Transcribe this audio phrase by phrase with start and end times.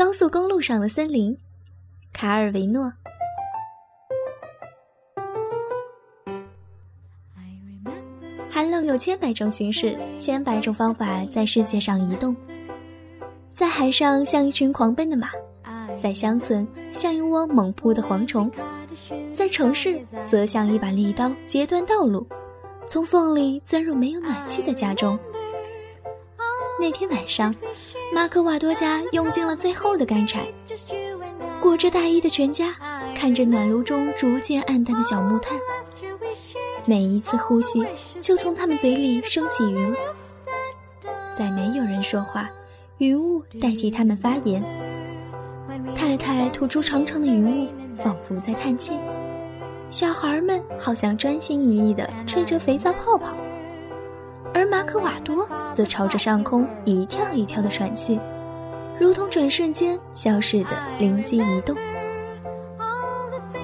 [0.00, 1.36] 高速公路上的森林，
[2.10, 2.90] 卡尔维诺。
[8.48, 12.34] 寒冷有千百种形式，千百种方法在世界上移动。
[13.50, 15.32] 在海上像一群狂奔的马，
[15.98, 18.50] 在乡村像一窝猛扑的蝗虫，
[19.34, 22.26] 在城市则像一把利刀截断道路，
[22.86, 25.18] 从缝里钻入没有暖气的家中。
[26.80, 27.54] 那天晚上，
[28.12, 30.46] 马克瓦多家用尽了最后的干柴。
[31.60, 32.74] 裹着大衣的全家
[33.14, 35.58] 看着暖炉中逐渐暗淡的小木炭，
[36.86, 37.84] 每一次呼吸
[38.20, 39.94] 就从他们嘴里升起云雾。
[41.36, 42.48] 再没有人说话，
[42.98, 44.62] 云雾代替他们发言。
[45.94, 48.98] 太太吐出长长的云雾，仿佛在叹气。
[49.88, 53.34] 小孩们好像专心一意地吹着肥皂泡泡。
[54.52, 58.18] 而马可瓦多则朝着上空一跳一跳的喘气，
[58.98, 61.76] 如同转瞬间消失的灵机一动。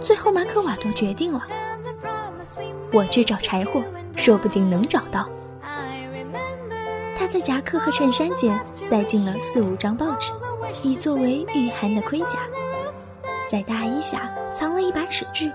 [0.03, 1.43] 最后，马可瓦多决定了：
[2.93, 3.83] 我去找柴火，
[4.17, 5.29] 说不定能找到。
[7.19, 10.31] 他在夹克和衬衫间塞进了四五张报纸，
[10.85, 12.39] 以作为御寒的盔甲；
[13.51, 15.51] 在大衣下藏了一把尺具。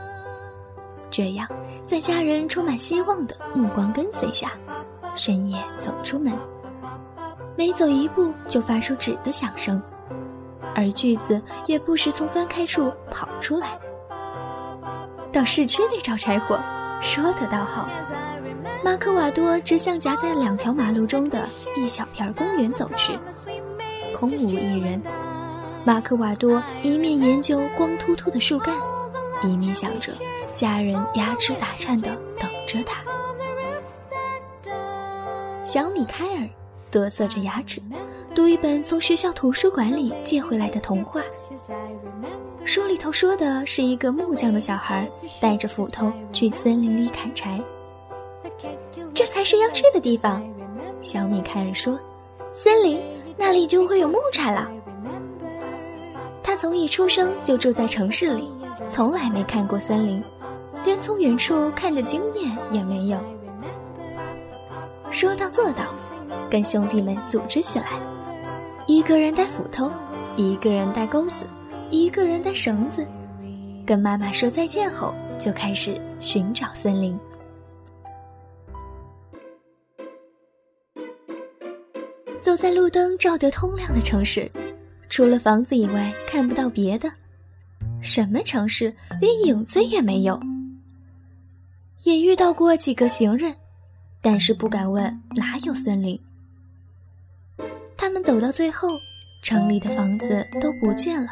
[1.10, 1.48] 这样，
[1.86, 4.52] 在家人充满希望的目光跟随下。
[5.16, 6.34] 深夜走出门，
[7.58, 9.82] 每走一步就发出纸的响声，
[10.74, 13.78] 而锯子也不时从翻开处跑出来。
[15.32, 16.60] 到市区里找柴火，
[17.02, 17.88] 说的倒好。
[18.84, 23.18] 马克瓦多直向夹在两条马路中的一小片公园走去，
[24.18, 25.02] 空无一人。
[25.84, 28.76] 马克瓦多一面研究光秃秃的树干，
[29.44, 30.14] 一面想着
[30.52, 33.02] 家人牙齿打颤的等着他。
[35.72, 36.46] 小米开尔
[36.92, 37.82] 嘚瑟着牙齿，
[38.36, 41.22] 读一本从学校图书馆里借回来的童话。
[42.66, 47.58] 书里头说的是一个木匠的小孩带着斧头去森林里砍柴。
[49.14, 50.44] 这才是要去的地方，
[51.02, 51.98] 小米开尔说
[52.52, 53.00] ：“森林
[53.38, 54.70] 那里就会有木柴了。”
[56.44, 58.52] 他从一出生就住在城市里，
[58.90, 60.22] 从来没看过森林，
[60.84, 63.18] 连从远处看的经验也没有。
[65.12, 65.94] 说到做到，
[66.50, 68.00] 跟兄弟们组织起来，
[68.88, 69.92] 一个人带斧头，
[70.38, 71.44] 一个人带钩子，
[71.90, 73.06] 一个人带绳子。
[73.86, 77.20] 跟妈妈说再见后，就开始寻找森林。
[82.40, 84.50] 走在路灯照得通亮的城市，
[85.10, 87.12] 除了房子以外看不到别的。
[88.02, 90.40] 什么城市连影子也没有。
[92.04, 93.54] 也遇到过几个行人。
[94.22, 96.20] 但是不敢问哪有森林。
[97.98, 98.90] 他们走到最后，
[99.44, 101.30] 城里的房子都不见了，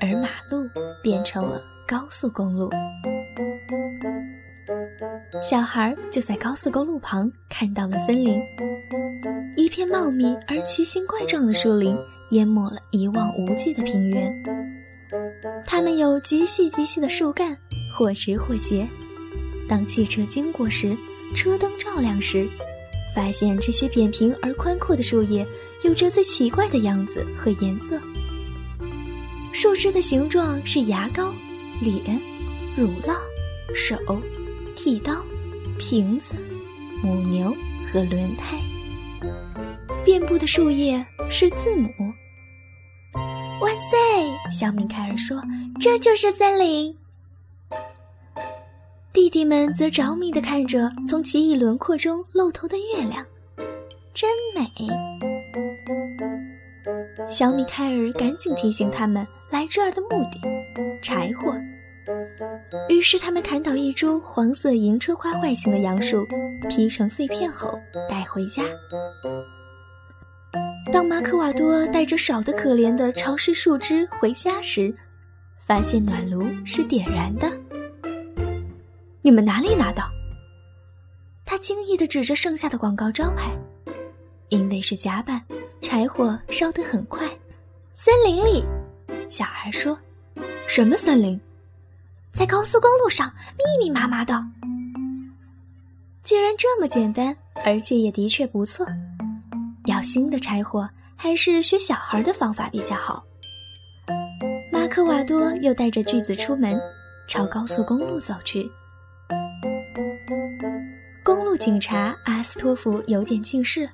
[0.00, 0.68] 而马路
[1.02, 2.70] 变成了高速公路。
[5.42, 8.40] 小孩就在高速公路旁看到了森林，
[9.56, 11.96] 一片茂密而奇形怪状的树林
[12.30, 14.32] 淹没了一望无际的平原。
[15.64, 17.56] 它们有极细极细的树干，
[17.96, 18.86] 或直或斜。
[19.68, 20.96] 当汽车经过时，
[21.34, 22.48] 车灯照亮时，
[23.14, 25.46] 发现这些扁平而宽阔的树叶
[25.82, 28.00] 有着最奇怪的样子和颜色。
[29.52, 31.32] 树枝的形状是牙膏、
[31.80, 32.20] 脸、
[32.76, 33.16] 乳酪、
[33.74, 33.96] 手、
[34.74, 35.14] 剃刀、
[35.78, 36.34] 瓶子、
[37.02, 37.56] 母牛
[37.90, 38.58] 和轮胎。
[40.04, 41.88] 遍布的树叶是字母。
[43.60, 43.98] 万岁！
[44.52, 45.42] 小米凯尔说
[45.80, 46.94] ：“这就是森林。”
[49.16, 53.24] 弟弟们则着迷地看着从奇异轮廓中露头的月亮，
[54.12, 54.70] 真美。
[57.26, 60.38] 小米凯尔赶紧提醒他们来这儿的目的：
[61.02, 61.54] 柴火。
[62.90, 66.26] 于是他们砍倒一株黄色迎春花坏形的杨树，
[66.68, 67.72] 劈成碎片后
[68.10, 68.64] 带回家。
[70.92, 74.94] 当马可瓦多带着少得可怜的潮湿树枝回家时，
[75.66, 77.50] 发现暖炉是点燃的。
[79.26, 80.08] 你们哪里拿到？
[81.44, 83.50] 他惊异地指着剩下的广告招牌，
[84.50, 85.42] 因为是甲板，
[85.82, 87.28] 柴火烧得很快。
[87.92, 88.64] 森林里，
[89.26, 89.98] 小孩说
[90.68, 91.40] ：“什么森林？
[92.32, 93.28] 在高速公路上，
[93.58, 94.40] 密密麻麻的。”
[96.22, 98.86] 既然这么简单，而且也的确不错，
[99.86, 103.24] 要新的柴火还是学小孩的方法比较好。
[104.70, 106.80] 马克瓦多又带着锯子出门，
[107.26, 108.70] 朝高速公路走去。
[111.36, 113.86] 公路警察阿斯托夫有点近视，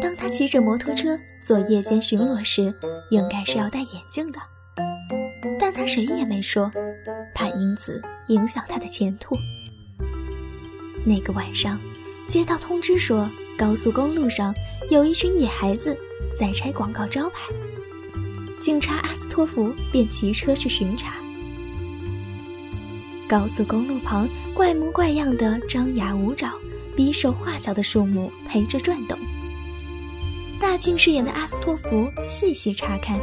[0.00, 2.74] 当他骑着摩托车做夜间巡逻时，
[3.10, 4.40] 应该是要戴眼镜的，
[5.60, 6.70] 但他谁也没说，
[7.34, 9.36] 怕因此影响他的前途。
[11.04, 11.78] 那个晚上，
[12.26, 13.28] 接到通知说
[13.58, 14.54] 高速公路上
[14.88, 15.94] 有一群野孩子
[16.34, 17.52] 在拆广告招牌，
[18.58, 21.19] 警察阿斯托夫便骑车去巡查。
[23.30, 26.52] 高速公路旁，怪模怪样的张牙舞爪、
[26.96, 29.16] 比手画脚的树木陪着转动。
[30.60, 33.20] 大近视眼的阿斯托弗细细查看，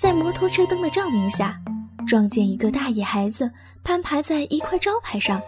[0.00, 1.60] 在摩托车灯的照明下，
[2.06, 3.52] 撞见一个大野孩子
[3.84, 5.38] 攀爬在一块招牌上。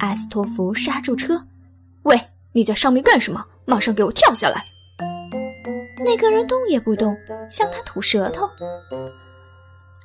[0.00, 1.46] 阿斯托夫刹住车
[2.02, 2.20] ：“喂，
[2.50, 3.44] 你在上面干什么？
[3.64, 4.64] 马上给我跳下来！”
[6.04, 7.16] 那个人动也不动，
[7.48, 8.50] 向他吐舌头。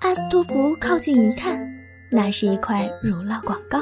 [0.04, 1.66] 阿斯托夫靠近一看，
[2.12, 3.82] 那是一块乳酪广告，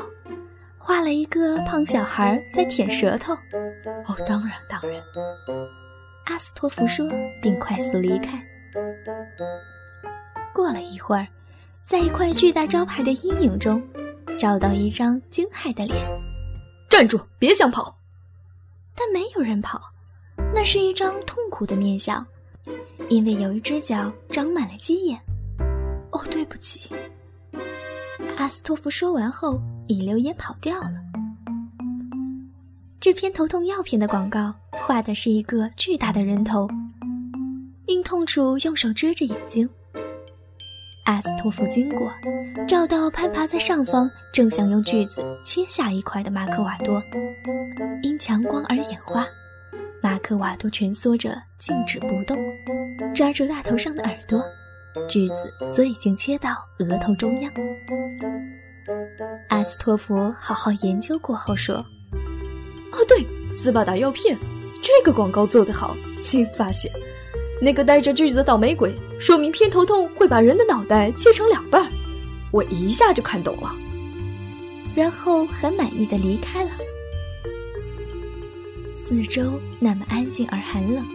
[0.78, 3.34] 画了一个胖小孩在舔舌头。
[3.34, 5.02] 哦，当然，当然。
[6.26, 7.10] 阿斯托夫说，
[7.42, 8.40] 并快速离开。
[10.54, 11.28] 过了一会儿，
[11.82, 13.82] 在一块巨大招牌的阴影中，
[14.38, 15.98] 找到一张惊骇的脸。
[16.88, 17.98] 站住，别想跑！
[18.94, 19.82] 但没有人跑，
[20.54, 22.24] 那是一张痛苦的面相，
[23.10, 25.20] 因为有一只脚长满了鸡眼。
[26.32, 26.90] 对不起。
[28.38, 30.96] 阿斯托夫说完后，一溜烟跑掉了。
[33.00, 36.68] 这篇头痛药片的广告画的是一个巨大的人头，
[37.86, 39.70] 因痛楚用手遮着眼睛。
[41.06, 42.12] 阿斯托夫经过，
[42.68, 47.02] 照到攀爬在上方，正想用锯子切下一块的马克瓦多，
[48.04, 49.26] 因强光而眼花。
[50.02, 52.38] 马克瓦多蜷缩着，静止不动，
[53.14, 54.42] 抓住大头上的耳朵。
[55.08, 57.52] 锯子则已经切到额头中央。
[59.50, 61.76] 阿斯托夫好好研究过后说
[62.92, 64.38] ：“哦，对，斯巴达药片，
[64.82, 66.92] 这个广告做得好，新发现。
[67.62, 71.88] 那个带着锯子的倒霉鬼，说明偏头痛会把人的脑袋切成两半。
[72.52, 73.76] 我一下就看懂了。”
[74.96, 76.72] 然后很满意的离开了。
[78.94, 81.06] 四周那么安静而寒冷，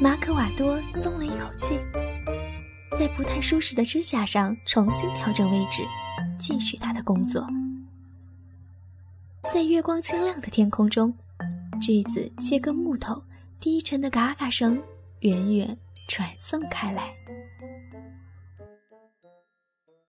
[0.00, 1.78] 马可瓦多松了一口气。
[2.98, 5.84] 在不太舒适的支架上重新调整位置，
[6.36, 7.46] 继续他的工作。
[9.54, 11.14] 在月光清亮的天空中，
[11.80, 13.22] 锯子切割木头，
[13.60, 14.82] 低沉的嘎嘎声
[15.20, 15.78] 远远
[16.08, 17.14] 传送开来。